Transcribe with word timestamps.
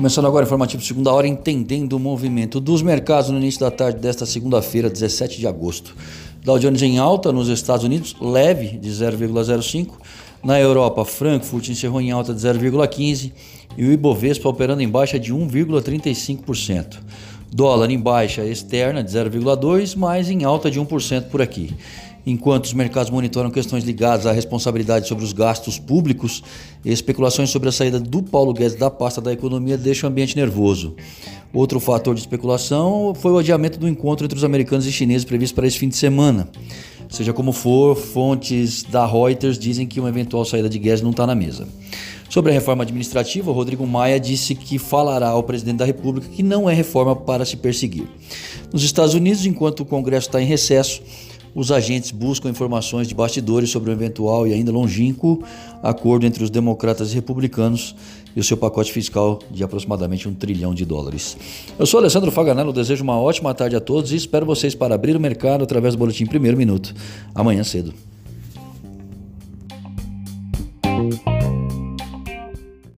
Começando 0.00 0.24
agora 0.24 0.44
o 0.44 0.46
informativo 0.46 0.82
segunda 0.82 1.12
hora, 1.12 1.28
entendendo 1.28 1.92
o 1.92 1.98
movimento 1.98 2.58
dos 2.58 2.80
mercados 2.80 3.28
no 3.28 3.36
início 3.36 3.60
da 3.60 3.70
tarde 3.70 3.98
desta 3.98 4.24
segunda-feira, 4.24 4.88
17 4.88 5.38
de 5.38 5.46
agosto. 5.46 5.94
Dow 6.42 6.58
Jones 6.58 6.80
em 6.80 6.96
alta 6.96 7.30
nos 7.30 7.48
Estados 7.48 7.84
Unidos, 7.84 8.16
leve 8.18 8.78
de 8.78 8.88
0,05. 8.88 9.90
Na 10.42 10.58
Europa, 10.58 11.04
Frankfurt 11.04 11.68
encerrou 11.68 12.00
em 12.00 12.12
alta 12.12 12.32
de 12.32 12.40
0,15 12.40 13.30
e 13.76 13.84
o 13.84 13.92
Ibovespa 13.92 14.48
operando 14.48 14.80
em 14.80 14.88
baixa 14.88 15.20
de 15.20 15.34
1,35%. 15.34 16.96
Dólar 17.52 17.90
em 17.90 18.00
baixa 18.00 18.42
externa 18.42 19.04
de 19.04 19.10
0,2, 19.10 19.96
mas 19.98 20.30
em 20.30 20.44
alta 20.44 20.70
de 20.70 20.80
1% 20.80 21.24
por 21.24 21.42
aqui. 21.42 21.74
Enquanto 22.26 22.66
os 22.66 22.74
mercados 22.74 23.10
monitoram 23.10 23.50
questões 23.50 23.84
ligadas 23.84 24.26
à 24.26 24.32
responsabilidade 24.32 25.08
sobre 25.08 25.24
os 25.24 25.32
gastos 25.32 25.78
públicos, 25.78 26.42
especulações 26.84 27.50
sobre 27.50 27.68
a 27.68 27.72
saída 27.72 27.98
do 27.98 28.22
Paulo 28.22 28.52
Guedes 28.52 28.76
da 28.76 28.90
pasta 28.90 29.20
da 29.20 29.32
economia 29.32 29.78
deixam 29.78 30.08
o 30.08 30.12
ambiente 30.12 30.36
nervoso. 30.36 30.94
Outro 31.52 31.80
fator 31.80 32.14
de 32.14 32.20
especulação 32.20 33.14
foi 33.14 33.32
o 33.32 33.38
adiamento 33.38 33.78
do 33.78 33.88
encontro 33.88 34.24
entre 34.24 34.36
os 34.36 34.44
americanos 34.44 34.86
e 34.86 34.92
chineses 34.92 35.24
previsto 35.24 35.54
para 35.54 35.66
esse 35.66 35.78
fim 35.78 35.88
de 35.88 35.96
semana. 35.96 36.48
Seja 37.08 37.32
como 37.32 37.52
for, 37.52 37.96
fontes 37.96 38.84
da 38.84 39.04
Reuters 39.04 39.58
dizem 39.58 39.86
que 39.86 39.98
uma 39.98 40.08
eventual 40.08 40.44
saída 40.44 40.68
de 40.68 40.78
Guedes 40.78 41.02
não 41.02 41.10
está 41.10 41.26
na 41.26 41.34
mesa. 41.34 41.66
Sobre 42.28 42.52
a 42.52 42.54
reforma 42.54 42.84
administrativa, 42.84 43.50
Rodrigo 43.50 43.84
Maia 43.84 44.20
disse 44.20 44.54
que 44.54 44.78
falará 44.78 45.30
ao 45.30 45.42
presidente 45.42 45.78
da 45.78 45.84
República 45.84 46.28
que 46.28 46.44
não 46.44 46.70
é 46.70 46.72
reforma 46.72 47.16
para 47.16 47.44
se 47.44 47.56
perseguir. 47.56 48.06
Nos 48.72 48.84
Estados 48.84 49.14
Unidos, 49.14 49.44
enquanto 49.44 49.80
o 49.80 49.84
Congresso 49.84 50.28
está 50.28 50.40
em 50.40 50.46
recesso, 50.46 51.02
os 51.54 51.72
agentes 51.72 52.10
buscam 52.10 52.48
informações 52.48 53.08
de 53.08 53.14
bastidores 53.14 53.70
sobre 53.70 53.90
o 53.90 53.92
eventual 53.92 54.46
e 54.46 54.52
ainda 54.52 54.70
longínquo 54.70 55.42
acordo 55.82 56.26
entre 56.26 56.44
os 56.44 56.50
democratas 56.50 57.12
e 57.12 57.14
republicanos 57.14 57.94
e 58.34 58.40
o 58.40 58.44
seu 58.44 58.56
pacote 58.56 58.92
fiscal 58.92 59.38
de 59.50 59.64
aproximadamente 59.64 60.28
um 60.28 60.34
trilhão 60.34 60.74
de 60.74 60.84
dólares. 60.84 61.36
Eu 61.78 61.86
sou 61.86 61.98
Alessandro 61.98 62.30
Faganello, 62.30 62.72
desejo 62.72 63.02
uma 63.02 63.18
ótima 63.18 63.52
tarde 63.54 63.76
a 63.76 63.80
todos 63.80 64.12
e 64.12 64.16
espero 64.16 64.46
vocês 64.46 64.74
para 64.74 64.94
abrir 64.94 65.16
o 65.16 65.20
mercado 65.20 65.64
através 65.64 65.94
do 65.94 65.98
Boletim 65.98 66.26
Primeiro 66.26 66.56
Minuto, 66.56 66.94
amanhã 67.34 67.64
cedo. 67.64 67.92